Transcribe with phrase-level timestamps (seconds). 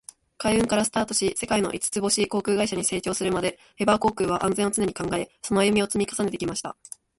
[0.39, 6.75] 海運からスタートし、世界の五つ星航空会社に成長するまで、エバー航空は「安全」を常に考え、その歩みを積み重ねてきました。